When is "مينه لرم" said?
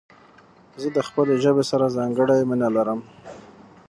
2.49-2.99